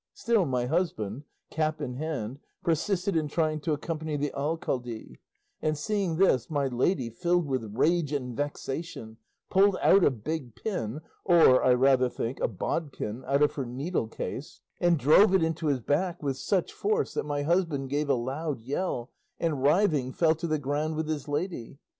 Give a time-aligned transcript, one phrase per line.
[0.15, 5.19] Still my husband, cap in hand, persisted in trying to accompany the alcalde,
[5.61, 9.17] and seeing this my lady, filled with rage and vexation,
[9.51, 14.07] pulled out a big pin, or, I rather think, a bodkin, out of her needle
[14.07, 18.15] case and drove it into his back with such force that my husband gave a
[18.15, 21.77] loud yell, and writhing fell to the ground with his lady.